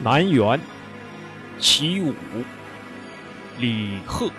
[0.00, 0.60] 南园，
[1.58, 2.14] 其五，
[3.58, 4.30] 李贺。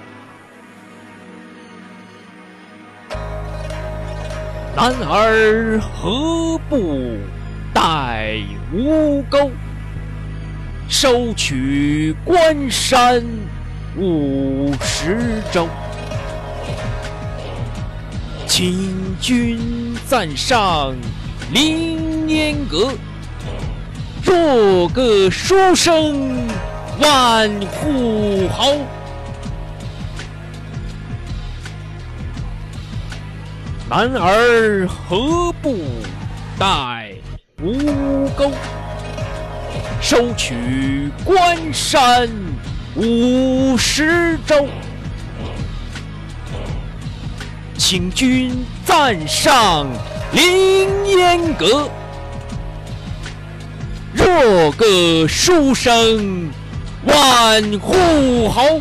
[4.73, 7.17] 男儿何不
[7.73, 8.37] 带
[8.71, 9.51] 吴钩？
[10.87, 13.21] 收取关山
[13.97, 15.67] 五十州。
[18.47, 20.95] 请君暂上
[21.51, 22.93] 凌烟阁。
[24.29, 26.47] 做个书生
[26.99, 28.75] 万户侯，
[33.89, 35.75] 男儿何不
[36.59, 37.11] 带
[37.63, 38.51] 吴钩，
[39.99, 42.29] 收取关山
[42.95, 44.67] 五十州？
[47.79, 49.87] 请君暂上
[50.33, 51.89] 凌烟阁。
[54.29, 56.51] 若个书生
[57.03, 58.79] 万户侯，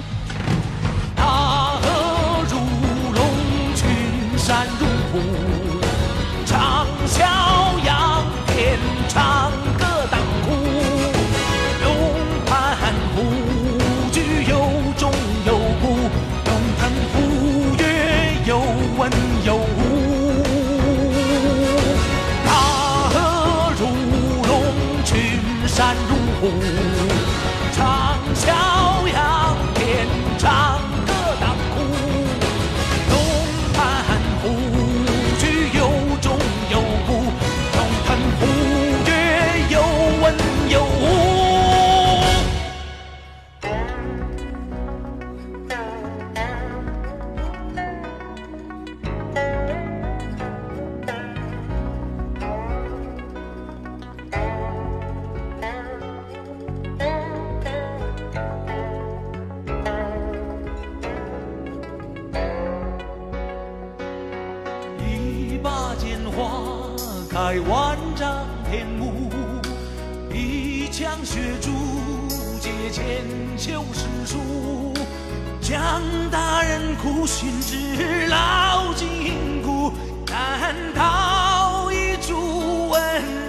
[26.51, 26.88] Ooh.
[67.49, 69.31] 在万丈天幕，
[70.31, 71.71] 一腔血珠，
[72.61, 73.25] 借千
[73.57, 74.93] 秋史书，
[75.59, 79.95] 将大人苦心之劳筋骨，
[80.27, 83.01] 难逃一柱文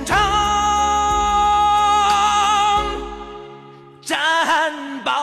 [0.05, 0.15] 章，
[4.01, 4.71] 战
[5.03, 5.18] 报。